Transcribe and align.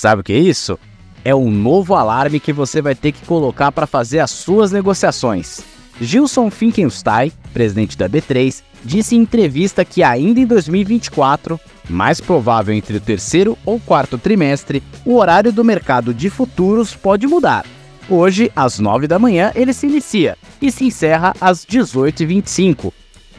Sabe 0.00 0.22
o 0.22 0.24
que 0.24 0.32
é 0.32 0.38
isso? 0.38 0.78
É 1.22 1.34
um 1.34 1.50
novo 1.50 1.94
alarme 1.94 2.40
que 2.40 2.54
você 2.54 2.80
vai 2.80 2.94
ter 2.94 3.12
que 3.12 3.26
colocar 3.26 3.70
para 3.70 3.86
fazer 3.86 4.20
as 4.20 4.30
suas 4.30 4.72
negociações. 4.72 5.60
Gilson 6.00 6.50
Finkenstein, 6.50 7.30
presidente 7.52 7.98
da 7.98 8.08
B3, 8.08 8.62
disse 8.82 9.14
em 9.14 9.18
entrevista 9.18 9.84
que 9.84 10.02
ainda 10.02 10.40
em 10.40 10.46
2024, 10.46 11.60
mais 11.86 12.18
provável 12.18 12.74
entre 12.74 12.96
o 12.96 13.00
terceiro 13.00 13.58
ou 13.62 13.78
quarto 13.78 14.16
trimestre, 14.16 14.82
o 15.04 15.16
horário 15.16 15.52
do 15.52 15.62
mercado 15.62 16.14
de 16.14 16.30
futuros 16.30 16.94
pode 16.94 17.26
mudar. 17.26 17.66
Hoje, 18.08 18.50
às 18.56 18.78
9 18.78 19.06
da 19.06 19.18
manhã, 19.18 19.52
ele 19.54 19.74
se 19.74 19.86
inicia 19.86 20.38
e 20.62 20.72
se 20.72 20.86
encerra 20.86 21.34
às 21.38 21.66
18h25. 21.66 22.90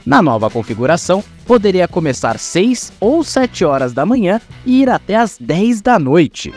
Na 0.06 0.22
nova 0.22 0.50
configuração, 0.50 1.24
poderia 1.46 1.88
começar 1.88 2.40
6 2.40 2.94
ou 3.00 3.24
7 3.24 3.64
horas 3.64 3.94
da 3.94 4.06
manhã 4.06 4.42
e 4.66 4.82
ir 4.82 4.90
até 4.90 5.16
às 5.16 5.38
10 5.40 5.82
da 5.82 6.00
noite. 6.00 6.54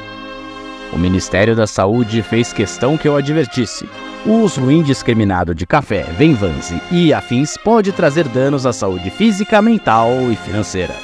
O 0.92 0.98
Ministério 0.98 1.54
da 1.56 1.66
Saúde 1.66 2.22
fez 2.22 2.52
questão 2.52 2.96
que 2.96 3.08
eu 3.08 3.16
advertisse. 3.16 3.86
O 4.24 4.38
uso 4.38 4.70
indiscriminado 4.70 5.54
de 5.54 5.66
café, 5.66 6.04
Venvanse 6.16 6.80
e 6.90 7.12
afins 7.12 7.56
pode 7.58 7.92
trazer 7.92 8.26
danos 8.28 8.64
à 8.64 8.72
saúde 8.72 9.10
física, 9.10 9.60
mental 9.60 10.10
e 10.30 10.36
financeira. 10.36 10.94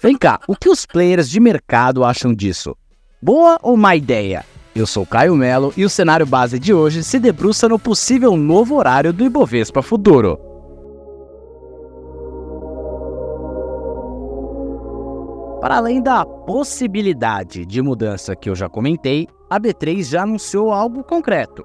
Vem 0.00 0.16
cá, 0.16 0.40
o 0.48 0.56
que 0.56 0.70
os 0.70 0.86
players 0.86 1.28
de 1.28 1.38
mercado 1.38 2.04
acham 2.04 2.32
disso? 2.32 2.74
Boa 3.20 3.58
ou 3.62 3.76
má 3.76 3.94
ideia? 3.94 4.44
Eu 4.74 4.86
sou 4.86 5.04
Caio 5.04 5.36
Melo 5.36 5.74
e 5.76 5.84
o 5.84 5.90
cenário 5.90 6.24
base 6.24 6.58
de 6.58 6.72
hoje 6.72 7.04
se 7.04 7.18
debruça 7.18 7.68
no 7.68 7.78
possível 7.78 8.36
novo 8.36 8.76
horário 8.76 9.12
do 9.12 9.24
Ibovespa 9.24 9.82
Futuro. 9.82 10.51
Para 15.62 15.76
além 15.76 16.02
da 16.02 16.26
possibilidade 16.26 17.64
de 17.64 17.80
mudança 17.80 18.34
que 18.34 18.50
eu 18.50 18.54
já 18.56 18.68
comentei, 18.68 19.28
a 19.48 19.60
B3 19.60 20.02
já 20.02 20.24
anunciou 20.24 20.72
algo 20.72 21.04
concreto. 21.04 21.64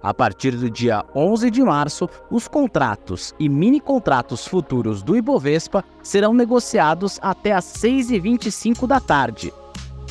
A 0.00 0.14
partir 0.14 0.52
do 0.52 0.70
dia 0.70 1.04
11 1.12 1.50
de 1.50 1.60
março, 1.60 2.08
os 2.30 2.46
contratos 2.46 3.34
e 3.40 3.48
mini 3.48 3.80
contratos 3.80 4.46
futuros 4.46 5.02
do 5.02 5.16
Ibovespa 5.16 5.82
serão 6.04 6.32
negociados 6.32 7.18
até 7.20 7.50
às 7.50 7.64
6h25 7.64 8.86
da 8.86 9.00
tarde. 9.00 9.52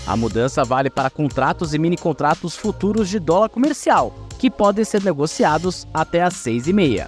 A 0.06 0.18
mudança 0.18 0.66
vale 0.66 0.90
para 0.90 1.10
contratos 1.10 1.74
e 1.74 1.80
mini 1.80 1.96
contratos 1.96 2.58
futuros 2.58 3.08
de 3.08 3.18
dólar 3.18 3.48
comercial, 3.48 4.14
que 4.38 4.52
podem 4.52 4.84
ser 4.84 5.02
negociados 5.04 5.88
até 5.94 6.22
às 6.22 6.34
6h30. 6.34 7.08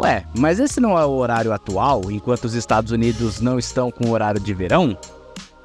Ué, 0.00 0.24
mas 0.36 0.58
esse 0.58 0.80
não 0.80 0.98
é 0.98 1.04
o 1.04 1.10
horário 1.10 1.52
atual, 1.52 2.10
enquanto 2.10 2.46
os 2.46 2.54
Estados 2.54 2.90
Unidos 2.90 3.40
não 3.40 3.56
estão 3.56 3.88
com 3.92 4.08
o 4.08 4.10
horário 4.10 4.40
de 4.40 4.52
verão? 4.52 4.98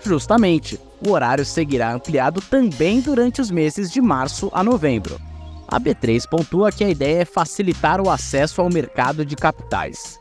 Justamente, 0.06 0.80
o 1.04 1.12
horário 1.12 1.44
seguirá 1.44 1.92
ampliado 1.92 2.40
também 2.40 3.02
durante 3.02 3.42
os 3.42 3.50
meses 3.50 3.92
de 3.92 4.00
março 4.00 4.52
a 4.54 4.64
novembro. 4.64 5.20
A 5.68 5.80
B3 5.80 6.30
pontua 6.30 6.72
que 6.72 6.84
a 6.84 6.90
ideia 6.90 7.24
é 7.24 7.26
facilitar 7.26 8.00
o 8.00 8.08
acesso 8.08 8.62
ao 8.62 8.70
mercado 8.70 9.26
de 9.26 9.36
capitais. 9.36 10.20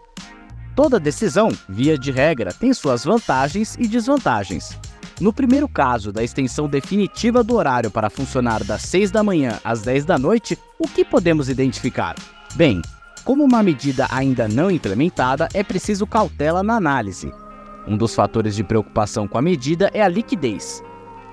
Toda 0.75 0.99
decisão, 0.99 1.51
via 1.69 1.99
de 1.99 2.11
regra, 2.11 2.51
tem 2.51 2.73
suas 2.73 3.05
vantagens 3.05 3.77
e 3.79 3.87
desvantagens. 3.87 4.77
No 5.21 5.35
primeiro 5.35 5.69
caso 5.69 6.11
da 6.11 6.25
extensão 6.25 6.67
definitiva 6.67 7.45
do 7.45 7.55
horário 7.55 7.91
para 7.91 8.09
funcionar 8.09 8.65
das 8.65 8.83
6 8.83 9.11
da 9.11 9.23
manhã 9.23 9.61
às 9.62 9.83
10 9.83 10.07
da 10.07 10.19
noite, 10.19 10.59
o 10.79 10.89
que 10.89 11.05
podemos 11.05 11.51
identificar? 11.51 12.17
Bem, 12.55 12.81
como 13.23 13.45
uma 13.45 13.62
medida 13.62 14.09
ainda 14.11 14.49
não 14.49 14.71
implementada, 14.71 15.47
é 15.53 15.62
preciso 15.62 16.07
cautela 16.07 16.62
na 16.62 16.75
análise, 16.75 17.33
um 17.87 17.97
dos 17.97 18.15
fatores 18.15 18.56
de 18.56 18.65
preocupação 18.65 19.28
com 19.28 19.39
a 19.39 19.43
medida 19.43 19.91
é 19.93 20.03
a 20.03 20.09
liquidez. 20.09 20.83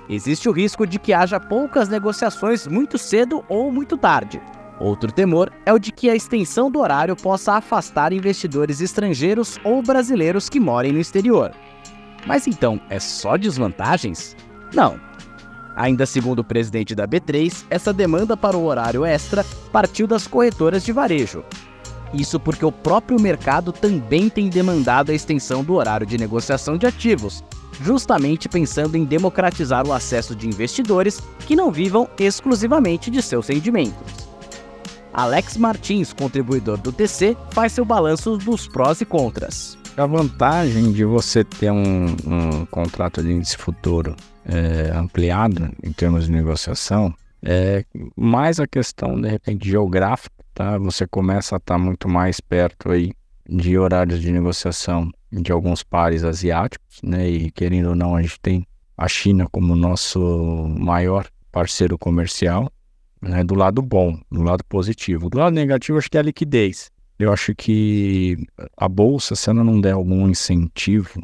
Existe 0.08 0.48
o 0.48 0.52
risco 0.52 0.86
de 0.86 0.98
que 0.98 1.12
haja 1.12 1.40
poucas 1.40 1.88
negociações 1.88 2.66
muito 2.66 2.98
cedo 2.98 3.44
ou 3.48 3.70
muito 3.72 3.96
tarde. 3.96 4.40
Outro 4.78 5.12
temor 5.12 5.52
é 5.64 5.72
o 5.72 5.78
de 5.78 5.92
que 5.92 6.10
a 6.10 6.14
extensão 6.14 6.70
do 6.70 6.80
horário 6.80 7.14
possa 7.14 7.54
afastar 7.54 8.12
investidores 8.12 8.80
estrangeiros 8.80 9.58
ou 9.62 9.80
brasileiros 9.80 10.48
que 10.48 10.58
morem 10.58 10.92
no 10.92 10.98
exterior. 10.98 11.52
Mas 12.26 12.46
então, 12.46 12.80
é 12.90 12.98
só 12.98 13.36
desvantagens? 13.36 14.36
Não. 14.74 15.00
Ainda 15.74 16.04
segundo 16.04 16.40
o 16.40 16.44
presidente 16.44 16.94
da 16.94 17.08
B3, 17.08 17.64
essa 17.70 17.92
demanda 17.92 18.36
para 18.36 18.56
o 18.56 18.64
horário 18.64 19.04
extra 19.04 19.44
partiu 19.72 20.06
das 20.06 20.26
corretoras 20.26 20.84
de 20.84 20.92
varejo, 20.92 21.44
isso 22.12 22.38
porque 22.38 22.64
o 22.64 22.72
próprio 22.72 23.20
mercado 23.20 23.72
também 23.72 24.28
tem 24.28 24.48
demandado 24.48 25.10
a 25.10 25.14
extensão 25.14 25.64
do 25.64 25.74
horário 25.74 26.06
de 26.06 26.18
negociação 26.18 26.76
de 26.76 26.86
ativos, 26.86 27.42
justamente 27.80 28.48
pensando 28.48 28.96
em 28.96 29.04
democratizar 29.04 29.86
o 29.86 29.92
acesso 29.92 30.34
de 30.36 30.46
investidores 30.46 31.20
que 31.46 31.56
não 31.56 31.70
vivam 31.70 32.08
exclusivamente 32.18 33.10
de 33.10 33.22
seus 33.22 33.48
rendimentos. 33.48 34.22
Alex 35.12 35.56
Martins, 35.56 36.12
contribuidor 36.12 36.78
do 36.78 36.90
TC, 36.90 37.36
faz 37.50 37.72
seu 37.72 37.84
balanço 37.84 38.36
dos 38.38 38.66
prós 38.66 39.00
e 39.00 39.04
contras. 39.04 39.76
A 39.96 40.06
vantagem 40.06 40.90
de 40.90 41.04
você 41.04 41.44
ter 41.44 41.70
um, 41.70 42.06
um 42.26 42.66
contrato 42.66 43.22
de 43.22 43.30
índice 43.30 43.58
futuro 43.58 44.16
é, 44.46 44.90
ampliado 44.94 45.70
em 45.82 45.92
termos 45.92 46.26
de 46.26 46.32
negociação 46.32 47.14
é 47.42 47.84
mais 48.16 48.58
a 48.58 48.66
questão, 48.66 49.20
de 49.20 49.28
repente, 49.28 49.68
geográfica 49.68 50.41
tá? 50.54 50.78
Você 50.78 51.06
começa 51.06 51.56
a 51.56 51.58
estar 51.58 51.74
tá 51.74 51.78
muito 51.78 52.08
mais 52.08 52.40
perto 52.40 52.90
aí 52.90 53.12
de 53.48 53.76
horários 53.76 54.20
de 54.20 54.30
negociação 54.30 55.10
de 55.30 55.50
alguns 55.50 55.82
pares 55.82 56.24
asiáticos, 56.24 57.00
né? 57.02 57.28
E 57.28 57.50
querendo 57.50 57.90
ou 57.90 57.94
não, 57.94 58.14
a 58.14 58.22
gente 58.22 58.40
tem 58.40 58.66
a 58.96 59.08
China 59.08 59.46
como 59.50 59.74
nosso 59.74 60.20
maior 60.78 61.26
parceiro 61.50 61.98
comercial, 61.98 62.70
né? 63.20 63.42
Do 63.42 63.54
lado 63.54 63.82
bom, 63.82 64.18
do 64.30 64.42
lado 64.42 64.64
positivo. 64.64 65.30
Do 65.30 65.38
lado 65.38 65.54
negativo, 65.54 65.98
acho 65.98 66.10
que 66.10 66.16
é 66.16 66.20
a 66.20 66.24
liquidez. 66.24 66.90
Eu 67.18 67.32
acho 67.32 67.54
que 67.54 68.36
a 68.76 68.88
bolsa, 68.88 69.36
se 69.36 69.48
ela 69.48 69.62
não 69.62 69.80
der 69.80 69.92
algum 69.92 70.28
incentivo, 70.28 71.22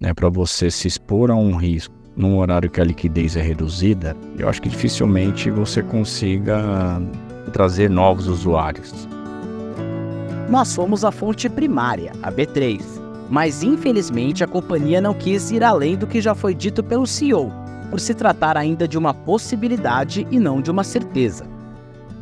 né, 0.00 0.12
para 0.12 0.28
você 0.28 0.70
se 0.70 0.86
expor 0.86 1.30
a 1.30 1.34
um 1.34 1.56
risco 1.56 1.94
num 2.14 2.36
horário 2.36 2.70
que 2.70 2.80
a 2.80 2.84
liquidez 2.84 3.36
é 3.36 3.40
reduzida, 3.40 4.16
eu 4.38 4.48
acho 4.48 4.60
que 4.60 4.68
dificilmente 4.68 5.50
você 5.50 5.82
consiga 5.82 7.00
trazer 7.48 7.88
novos 7.88 8.26
usuários. 8.26 9.08
Nós 10.48 10.74
fomos 10.74 11.04
a 11.04 11.10
fonte 11.10 11.48
primária, 11.48 12.12
a 12.22 12.32
B3, 12.32 12.82
mas 13.28 13.62
infelizmente 13.62 14.42
a 14.42 14.46
companhia 14.46 15.00
não 15.00 15.12
quis 15.12 15.50
ir 15.50 15.62
além 15.62 15.96
do 15.96 16.06
que 16.06 16.20
já 16.20 16.34
foi 16.34 16.54
dito 16.54 16.82
pelo 16.82 17.06
CEO, 17.06 17.52
por 17.90 18.00
se 18.00 18.14
tratar 18.14 18.56
ainda 18.56 18.88
de 18.88 18.96
uma 18.96 19.12
possibilidade 19.12 20.26
e 20.30 20.38
não 20.38 20.62
de 20.62 20.70
uma 20.70 20.84
certeza. 20.84 21.46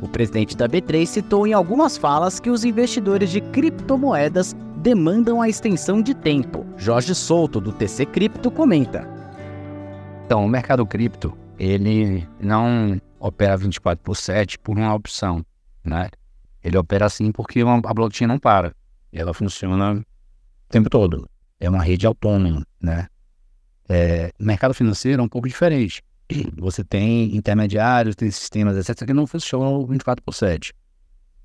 O 0.02 0.08
presidente 0.08 0.56
da 0.56 0.68
B3 0.68 1.06
citou 1.06 1.46
em 1.46 1.52
algumas 1.52 1.96
falas 1.96 2.38
que 2.38 2.50
os 2.50 2.64
investidores 2.64 3.30
de 3.30 3.40
criptomoedas 3.40 4.54
demandam 4.76 5.40
a 5.40 5.48
extensão 5.48 6.02
de 6.02 6.14
tempo. 6.14 6.66
Jorge 6.76 7.14
Souto, 7.14 7.60
do 7.60 7.72
TC 7.72 8.06
Cripto, 8.06 8.50
comenta. 8.50 9.08
Então, 10.24 10.44
o 10.44 10.48
mercado 10.48 10.84
cripto, 10.84 11.36
ele 11.58 12.26
não 12.40 13.00
opera 13.26 13.56
24 13.56 14.02
por 14.02 14.16
7 14.16 14.58
por 14.58 14.76
uma 14.76 14.94
opção, 14.94 15.44
né? 15.84 16.08
Ele 16.62 16.76
opera 16.76 17.06
assim 17.06 17.30
porque 17.30 17.62
uma, 17.62 17.80
a 17.84 17.94
blockchain 17.94 18.26
não 18.26 18.38
para. 18.38 18.74
Ela 19.12 19.32
funciona 19.32 19.94
o 19.94 20.04
tempo 20.68 20.90
todo. 20.90 21.28
É 21.60 21.68
uma 21.68 21.82
rede 21.82 22.06
autônoma, 22.06 22.66
né? 22.80 23.06
É, 23.88 24.32
mercado 24.38 24.74
financeiro 24.74 25.22
é 25.22 25.24
um 25.24 25.28
pouco 25.28 25.48
diferente. 25.48 26.02
Você 26.58 26.82
tem 26.82 27.34
intermediários, 27.36 28.16
tem 28.16 28.30
sistemas, 28.30 28.76
etc., 28.76 29.06
que 29.06 29.14
não 29.14 29.26
funcionam 29.26 29.86
24 29.86 30.22
por 30.24 30.34
7. 30.34 30.72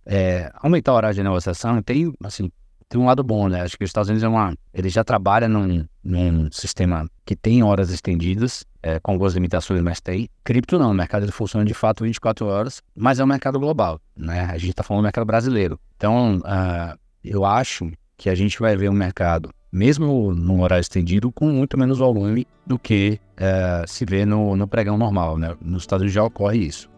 É, 0.06 0.51
aumentar 0.56 0.91
a 0.91 0.95
hora 0.95 1.13
de 1.13 1.21
negociação 1.21 1.81
tem, 1.83 2.11
assim, 2.23 2.51
tem 2.89 3.00
um 3.00 3.06
lado 3.06 3.23
bom, 3.23 3.47
né? 3.47 3.61
Acho 3.61 3.77
que 3.77 3.83
os 3.83 3.89
Estados 3.89 4.09
Unidos 4.09 4.23
é 4.23 4.27
uma. 4.27 4.56
Ele 4.73 4.89
já 4.89 5.03
trabalha 5.03 5.47
num, 5.47 5.85
num 6.03 6.51
sistema 6.51 7.07
que 7.23 7.35
tem 7.35 7.61
horas 7.61 7.91
estendidas, 7.91 8.65
é, 8.83 9.00
com 9.00 9.12
algumas 9.12 9.33
limitações, 9.33 9.81
mas 9.81 10.00
tem. 10.00 10.30
Cripto 10.44 10.80
não, 10.80 10.92
o 10.92 10.94
mercado 10.94 11.24
ele 11.24 11.31
funciona 11.31 11.66
de 11.66 11.74
fato 11.74 12.04
24 12.04 12.45
horas, 12.45 12.81
mas 12.95 13.19
é 13.19 13.24
um 13.24 13.28
mercado 13.28 13.60
global, 13.60 14.00
né? 14.16 14.48
A 14.50 14.57
gente 14.57 14.72
está 14.72 14.83
falando 14.83 15.01
do 15.01 15.06
mercado 15.06 15.25
brasileiro. 15.25 15.80
Então, 15.95 16.38
uh, 16.39 16.98
eu 17.24 17.45
acho 17.45 17.92
que 18.18 18.30
a 18.30 18.36
gente 18.36 18.60
vai 18.60 18.75
ver 18.75 18.89
um 18.89 18.94
mercado, 18.94 19.50
mesmo 19.72 20.33
num 20.33 20.62
horário 20.62 20.81
estendido, 20.81 21.31
com 21.31 21.48
muito 21.48 21.78
menos 21.78 22.00
volume 22.00 22.48
do 22.66 22.78
que 22.78 23.19
uh, 23.38 23.88
se 23.88 24.06
vê 24.06 24.25
no, 24.25 24.56
no 24.56 24.68
pregão 24.68 24.98
normal, 24.98 25.38
né? 25.38 25.56
Nos 25.62 25.83
Estados 25.83 26.01
Unidos 26.01 26.13
já 26.13 26.24
ocorre 26.24 26.60
isso. 26.60 26.89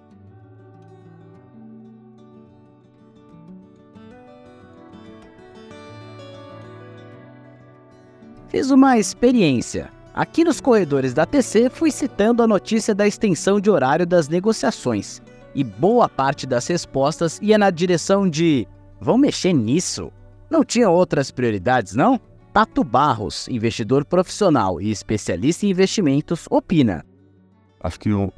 Fiz 8.54 8.70
uma 8.70 9.00
experiência. 9.00 9.90
Aqui 10.14 10.44
nos 10.44 10.62
corredores 10.62 11.12
da 11.12 11.26
TC 11.26 11.72
fui 11.72 11.90
citando 11.90 12.44
a 12.44 12.48
notícia 12.48 12.94
da 12.94 13.08
extensão 13.08 13.60
de 13.60 13.72
horário 13.72 14.06
das 14.06 14.30
negociações. 14.30 15.20
E 15.56 15.64
boa 15.64 16.08
parte 16.08 16.46
das 16.46 16.68
respostas 16.68 17.40
ia 17.42 17.58
na 17.58 17.72
direção 17.72 18.30
de: 18.30 18.68
vão 19.02 19.18
mexer 19.18 19.54
nisso? 19.54 20.12
Não 20.52 20.64
tinha 20.64 20.88
outras 20.88 21.32
prioridades, 21.32 21.96
não? 21.96 22.20
Tato 22.54 22.84
Barros, 22.84 23.48
investidor 23.48 24.06
profissional 24.06 24.80
e 24.80 24.92
especialista 24.92 25.66
em 25.66 25.72
investimentos, 25.72 26.46
opina. 26.48 27.04
Acho 27.82 28.00
que 28.00 28.14
um 28.14 28.30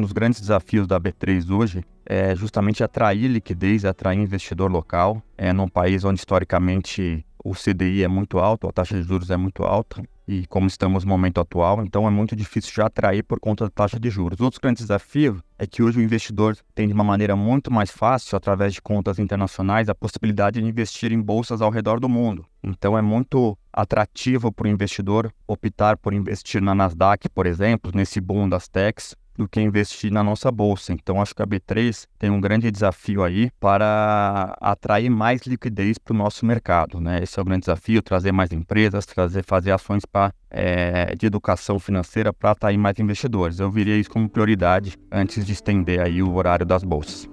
dos 0.00 0.12
grandes 0.12 0.40
desafios 0.40 0.88
da 0.88 1.00
B3 1.00 1.48
hoje 1.48 1.84
é 2.04 2.34
justamente 2.34 2.82
atrair 2.82 3.28
liquidez, 3.28 3.84
atrair 3.84 4.18
investidor 4.18 4.68
local, 4.68 5.22
é 5.38 5.52
num 5.52 5.68
país 5.68 6.04
onde 6.04 6.18
historicamente 6.18 7.24
o 7.42 7.54
CDI 7.54 8.02
é 8.02 8.08
muito 8.08 8.40
alto, 8.40 8.68
a 8.68 8.72
taxa 8.72 8.96
de 8.96 9.02
juros 9.06 9.30
é 9.30 9.36
muito 9.36 9.62
alta, 9.62 10.02
e 10.30 10.46
como 10.46 10.68
estamos 10.68 11.02
no 11.02 11.10
momento 11.10 11.40
atual, 11.40 11.82
então 11.82 12.06
é 12.06 12.10
muito 12.10 12.36
difícil 12.36 12.72
já 12.72 12.86
atrair 12.86 13.24
por 13.24 13.40
conta 13.40 13.64
da 13.64 13.70
taxa 13.70 13.98
de 13.98 14.08
juros. 14.08 14.40
Outro 14.40 14.60
grande 14.60 14.78
desafio 14.78 15.42
é 15.58 15.66
que 15.66 15.82
hoje 15.82 15.98
o 15.98 16.02
investidor 16.02 16.56
tem 16.72 16.86
de 16.86 16.94
uma 16.94 17.02
maneira 17.02 17.34
muito 17.34 17.68
mais 17.68 17.90
fácil, 17.90 18.36
através 18.36 18.72
de 18.72 18.80
contas 18.80 19.18
internacionais, 19.18 19.88
a 19.88 19.94
possibilidade 19.94 20.60
de 20.60 20.68
investir 20.68 21.10
em 21.10 21.20
bolsas 21.20 21.60
ao 21.60 21.68
redor 21.68 21.98
do 21.98 22.08
mundo. 22.08 22.46
Então 22.62 22.96
é 22.96 23.02
muito 23.02 23.58
atrativo 23.72 24.52
para 24.52 24.68
o 24.68 24.70
investidor 24.70 25.32
optar 25.48 25.96
por 25.96 26.14
investir 26.14 26.62
na 26.62 26.76
Nasdaq, 26.76 27.28
por 27.30 27.44
exemplo, 27.44 27.90
nesse 27.92 28.20
boom 28.20 28.48
das 28.48 28.68
techs, 28.68 29.16
do 29.36 29.48
que 29.48 29.60
investir 29.60 30.12
na 30.12 30.22
nossa 30.22 30.50
bolsa. 30.50 30.92
Então, 30.92 31.20
acho 31.20 31.34
que 31.34 31.42
a 31.42 31.46
B3 31.46 32.06
tem 32.18 32.30
um 32.30 32.40
grande 32.40 32.70
desafio 32.70 33.22
aí 33.22 33.50
para 33.58 34.56
atrair 34.60 35.10
mais 35.10 35.42
liquidez 35.42 35.98
para 35.98 36.14
o 36.14 36.16
nosso 36.16 36.44
mercado. 36.44 37.00
Né? 37.00 37.22
Esse 37.22 37.38
é 37.38 37.42
o 37.42 37.44
grande 37.44 37.60
desafio: 37.60 38.02
trazer 38.02 38.32
mais 38.32 38.52
empresas, 38.52 39.06
trazer, 39.06 39.44
fazer 39.44 39.72
ações 39.72 40.04
pra, 40.04 40.32
é, 40.50 41.14
de 41.14 41.26
educação 41.26 41.78
financeira 41.78 42.32
para 42.32 42.50
atrair 42.50 42.78
mais 42.78 42.98
investidores. 42.98 43.58
Eu 43.60 43.70
viria 43.70 43.96
isso 43.96 44.10
como 44.10 44.28
prioridade 44.28 44.96
antes 45.10 45.44
de 45.44 45.52
estender 45.52 46.00
aí 46.00 46.22
o 46.22 46.34
horário 46.34 46.66
das 46.66 46.84
bolsas. 46.84 47.28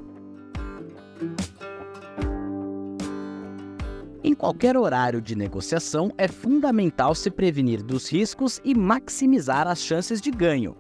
Em 4.23 4.33
qualquer 4.33 4.75
horário 4.75 5.21
de 5.21 5.35
negociação, 5.35 6.11
é 6.17 6.27
fundamental 6.27 7.15
se 7.15 7.31
prevenir 7.31 7.81
dos 7.81 8.11
riscos 8.11 8.59
e 8.63 8.75
maximizar 8.75 9.67
as 9.67 9.79
chances 9.79 10.19
de 10.19 10.29
ganho. 10.31 10.75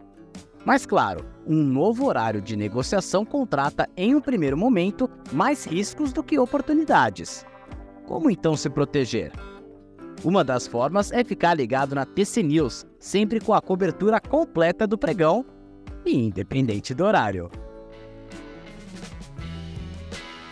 Mas 0.67 0.85
claro, 0.85 1.25
um 1.47 1.63
novo 1.63 2.07
horário 2.07 2.41
de 2.41 2.57
negociação 2.57 3.23
contrata, 3.23 3.87
em 3.95 4.13
um 4.13 4.19
primeiro 4.19 4.57
momento, 4.57 5.09
mais 5.31 5.65
riscos 5.65 6.11
do 6.11 6.21
que 6.21 6.37
oportunidades. 6.37 7.45
Como 8.05 8.29
então 8.29 8.53
se 8.57 8.69
proteger? 8.69 9.31
Uma 10.25 10.43
das 10.43 10.67
formas 10.67 11.09
é 11.13 11.23
ficar 11.23 11.53
ligado 11.53 11.95
na 11.95 12.05
TC 12.05 12.43
News, 12.43 12.85
sempre 12.99 13.39
com 13.39 13.53
a 13.53 13.61
cobertura 13.61 14.19
completa 14.19 14.85
do 14.85 14.97
pregão 14.97 15.45
e 16.05 16.13
independente 16.17 16.93
do 16.93 17.05
horário. 17.05 17.49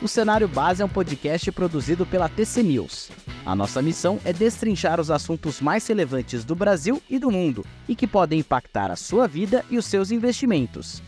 O 0.01 0.07
Cenário 0.07 0.47
Base 0.47 0.81
é 0.81 0.85
um 0.85 0.89
podcast 0.89 1.51
produzido 1.51 2.05
pela 2.05 2.29
TC 2.29 2.63
News. 2.63 3.11
A 3.45 3.55
nossa 3.55 3.79
missão 3.79 4.19
é 4.25 4.33
destrinchar 4.33 4.99
os 4.99 5.11
assuntos 5.11 5.61
mais 5.61 5.85
relevantes 5.85 6.43
do 6.43 6.55
Brasil 6.55 6.99
e 7.07 7.19
do 7.19 7.29
mundo 7.29 7.63
e 7.87 7.95
que 7.95 8.07
podem 8.07 8.39
impactar 8.39 8.89
a 8.89 8.95
sua 8.95 9.27
vida 9.27 9.63
e 9.69 9.77
os 9.77 9.85
seus 9.85 10.09
investimentos. 10.09 11.03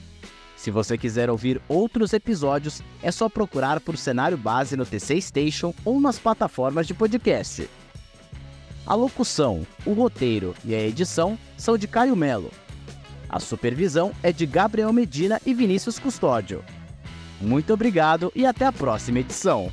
Se 0.56 0.70
você 0.70 0.98
quiser 0.98 1.30
ouvir 1.30 1.60
outros 1.68 2.14
episódios, 2.14 2.82
é 3.02 3.12
só 3.12 3.28
procurar 3.28 3.80
por 3.80 3.98
Cenário 3.98 4.38
Base 4.38 4.78
no 4.78 4.86
TC 4.86 5.20
Station 5.20 5.74
ou 5.84 6.00
nas 6.00 6.20
plataformas 6.20 6.86
de 6.86 6.94
podcast. 6.94 7.68
A 8.86 8.94
locução, 8.94 9.66
o 9.86 9.94
roteiro 9.94 10.56
e 10.64 10.76
a 10.76 10.82
edição 10.82 11.38
são 11.58 11.78
de 11.78 11.88
Caio 11.88 12.16
Melo. 12.16 12.52
A 13.28 13.40
supervisão 13.40 14.12
é 14.22 14.32
de 14.32 14.46
Gabriel 14.46 14.94
Medina 14.94 15.42
e 15.46 15.54
Vinícius 15.54 16.00
Custódio. 16.00 16.64
Muito 17.42 17.74
obrigado 17.74 18.32
e 18.36 18.46
até 18.46 18.66
a 18.66 18.72
próxima 18.72 19.20
edição. 19.20 19.72